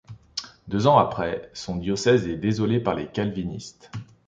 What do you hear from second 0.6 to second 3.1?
Deux ans après, son diocèse est désolé par les